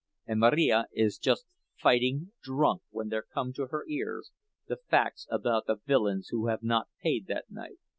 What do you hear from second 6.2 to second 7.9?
who have not paid that night.